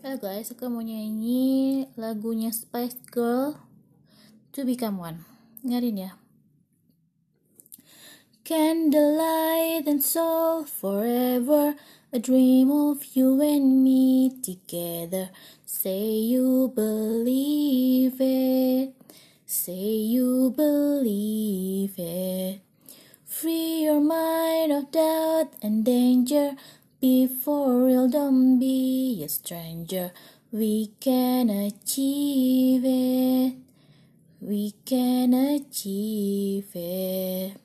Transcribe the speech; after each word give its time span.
Halo 0.00 0.16
guys, 0.16 0.48
aku 0.48 0.72
mau 0.72 0.80
nyanyi 0.80 1.84
lagunya 1.92 2.48
Spice 2.48 2.96
Girl 3.12 3.52
To 4.56 4.64
Become 4.64 4.96
One. 4.96 5.28
Dengerin 5.60 6.08
ya. 6.08 6.10
Candlelight 8.40 9.84
and 9.84 10.00
soul 10.00 10.64
forever, 10.64 11.76
a 12.16 12.16
dream 12.16 12.72
of 12.72 13.12
you 13.12 13.44
and 13.44 13.84
me 13.84 14.32
together. 14.40 15.28
Say 15.68 16.16
you 16.16 16.72
believe 16.72 18.16
it, 18.24 18.96
say 19.44 20.00
you 20.00 20.48
believe 20.56 22.00
it. 22.00 22.64
Free 23.28 23.84
your 23.84 24.00
mind 24.00 24.72
of 24.72 24.88
doubt 24.96 25.60
and 25.60 25.84
danger. 25.84 26.56
Before 27.00 27.86
real, 27.86 28.10
don't 28.10 28.58
be 28.58 29.22
a 29.24 29.28
stranger. 29.30 30.12
We 30.52 30.92
can 31.00 31.48
achieve 31.48 32.82
it. 32.84 33.54
We 34.38 34.74
can 34.84 35.32
achieve 35.32 36.68
it. 36.74 37.56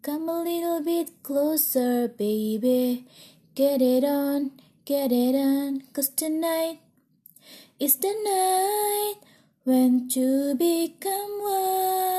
Come 0.00 0.28
a 0.28 0.44
little 0.44 0.80
bit 0.80 1.24
closer, 1.24 2.06
baby. 2.06 3.06
Get 3.56 3.82
it 3.82 4.04
on, 4.04 4.52
get 4.84 5.10
it 5.10 5.34
on. 5.34 5.82
Cause 5.92 6.10
tonight 6.10 6.78
is 7.80 7.96
the 7.96 8.14
night 8.14 9.26
when 9.64 10.08
to 10.10 10.54
become 10.54 11.42
one. 11.42 12.15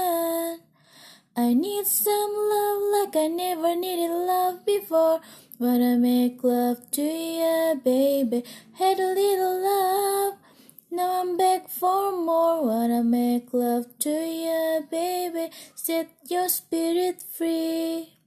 I 1.39 1.53
need 1.53 1.85
some 1.85 2.33
love 2.33 2.81
like 2.93 3.15
I 3.15 3.27
never 3.27 3.75
needed 3.75 4.09
love 4.09 4.65
before. 4.65 5.21
Wanna 5.59 5.95
make 5.95 6.43
love 6.43 6.89
to 6.93 7.03
you, 7.03 7.79
baby. 7.85 8.43
Had 8.73 8.99
a 8.99 9.13
little 9.13 9.61
love. 9.61 10.33
Now 10.89 11.21
I'm 11.21 11.37
back 11.37 11.69
for 11.69 12.11
more. 12.11 12.65
Wanna 12.65 13.03
make 13.03 13.53
love 13.53 13.85
to 13.99 14.09
you, 14.09 14.87
baby. 14.89 15.51
Set 15.75 16.09
your 16.27 16.49
spirit 16.49 17.21
free. 17.21 18.17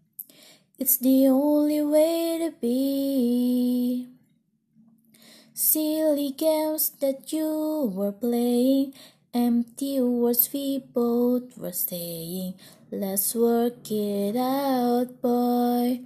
It's 0.79 0.97
the 0.97 1.27
only 1.27 1.83
way 1.83 2.39
to 2.39 2.53
be. 2.61 4.09
Silly 5.53 6.31
games 6.31 6.91
that 7.01 7.33
you 7.33 7.91
were 7.93 8.13
playing, 8.13 8.95
empty 9.33 10.01
words 10.01 10.51
we 10.53 10.79
both 10.79 11.57
were 11.57 11.73
saying. 11.73 12.55
Let's 12.91 13.35
work 13.35 13.91
it 13.91 14.37
out, 14.37 15.21
boy. 15.23 16.01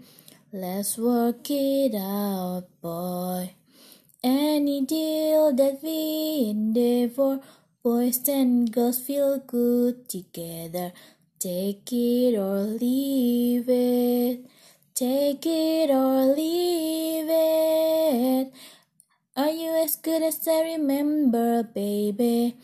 Let's 0.53 0.99
work 0.99 1.51
it 1.51 1.95
out, 1.95 2.67
boy. 2.81 3.55
Any 4.23 4.85
deal 4.85 5.55
that 5.55 5.81
we 5.83 6.49
endeavor, 6.51 7.41
boys 7.83 8.29
and 8.29 8.71
girls 8.71 9.01
feel 9.01 9.39
good 9.39 10.09
together. 10.09 10.93
Take 11.39 11.93
it 11.93 12.39
or 12.39 12.61
leave 12.61 13.69
it. 13.69 14.47
Take 14.95 15.45
it 15.47 15.91
or 15.91 16.35
leave 16.35 17.27
it. 17.29 18.53
Are 19.37 19.51
you 19.51 19.83
as 19.83 19.97
good 19.97 20.23
as 20.23 20.47
I 20.47 20.79
remember, 20.79 21.65
baby? 21.65 22.57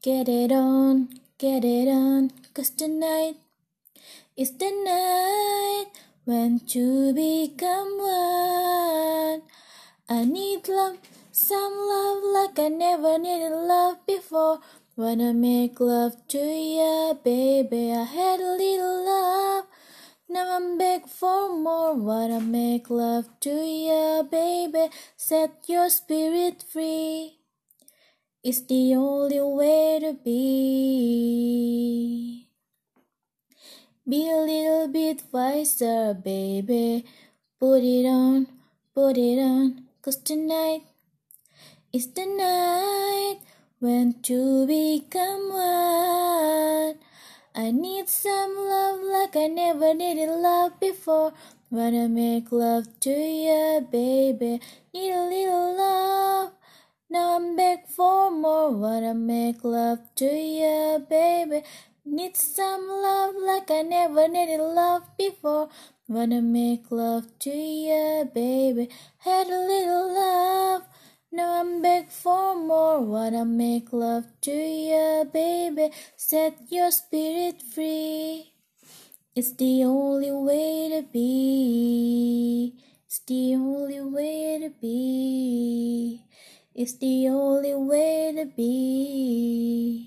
Get 0.00 0.28
it 0.28 0.52
on, 0.52 1.08
get 1.38 1.64
it 1.64 1.88
on, 1.88 2.30
cause 2.54 2.70
tonight 2.70 3.34
is 4.36 4.56
the 4.56 4.70
night 4.70 5.86
when 6.24 6.60
to 6.68 7.12
become 7.12 7.98
one. 7.98 9.42
I 10.08 10.24
need 10.24 10.68
love, 10.68 10.98
some 11.32 11.72
love 11.74 12.22
like 12.22 12.60
I 12.60 12.68
never 12.68 13.18
needed 13.18 13.50
love 13.50 14.06
before. 14.06 14.60
Wanna 14.94 15.34
make 15.34 15.80
love 15.80 16.14
to 16.28 16.38
you, 16.38 17.18
baby. 17.24 17.90
I 17.90 18.04
had 18.04 18.38
a 18.38 18.52
little 18.52 19.04
love. 19.04 19.64
Now 20.28 20.58
I'm 20.58 20.78
back 20.78 21.08
for 21.08 21.52
more. 21.52 21.94
Wanna 21.94 22.40
make 22.40 22.88
love 22.88 23.26
to 23.40 23.50
you, 23.50 24.28
baby. 24.30 24.90
Set 25.16 25.64
your 25.66 25.90
spirit 25.90 26.62
free. 26.62 27.38
It's 28.48 28.64
the 28.64 28.94
only 28.94 29.42
way 29.42 30.00
to 30.00 30.14
be. 30.24 30.38
Be 34.08 34.30
a 34.30 34.40
little 34.40 34.88
bit 34.88 35.22
wiser, 35.30 36.14
baby. 36.14 37.04
Put 37.60 37.82
it 37.84 38.06
on, 38.06 38.46
put 38.94 39.18
it 39.18 39.38
on. 39.38 39.84
Cause 40.00 40.16
tonight 40.16 40.80
is 41.92 42.06
the 42.14 42.24
night 42.24 43.40
when 43.80 44.14
to 44.22 44.66
become 44.66 45.52
one. 45.52 46.96
I 47.54 47.70
need 47.70 48.08
some 48.08 48.56
love 48.56 49.02
like 49.02 49.36
I 49.36 49.48
never 49.48 49.92
needed 49.92 50.30
love 50.30 50.80
before. 50.80 51.34
Wanna 51.70 52.08
make 52.08 52.50
love 52.50 52.98
to 53.00 53.10
you, 53.10 53.86
baby. 53.92 54.62
Need 54.94 55.12
a 55.12 55.28
little 55.28 55.76
love. 55.76 56.57
Now 57.10 57.36
I'm 57.36 57.56
back 57.56 57.88
for 57.88 58.30
more. 58.30 58.70
Wanna 58.70 59.14
make 59.14 59.64
love 59.64 60.00
to 60.16 60.26
you, 60.26 61.06
baby. 61.08 61.62
Need 62.04 62.36
some 62.36 62.86
love 62.86 63.34
like 63.40 63.70
I 63.70 63.80
never 63.80 64.28
needed 64.28 64.60
love 64.60 65.04
before. 65.16 65.70
Wanna 66.06 66.42
make 66.42 66.90
love 66.90 67.26
to 67.38 67.50
you, 67.50 68.30
baby. 68.34 68.90
Had 69.18 69.46
a 69.46 69.58
little 69.58 70.12
love. 70.12 70.82
Now 71.32 71.60
I'm 71.60 71.80
back 71.80 72.10
for 72.10 72.54
more. 72.54 73.00
Wanna 73.00 73.46
make 73.46 73.90
love 73.90 74.26
to 74.42 74.52
you, 74.52 75.30
baby. 75.32 75.90
Set 76.14 76.58
your 76.68 76.90
spirit 76.90 77.62
free. 77.62 78.52
It's 79.34 79.52
the 79.52 79.84
only 79.84 80.32
way 80.32 80.90
to 80.90 81.02
be. 81.10 82.74
It's 83.06 83.20
the 83.20 83.54
only 83.54 84.02
way 84.02 84.58
to 84.60 84.68
be. 84.78 85.97
It's 86.80 86.92
the 86.92 87.26
only 87.26 87.74
way 87.74 88.32
to 88.36 88.46
be. 88.46 90.06